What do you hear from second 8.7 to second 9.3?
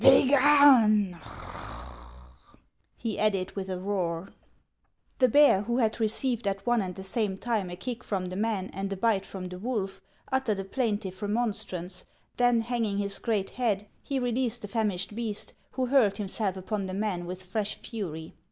and a bite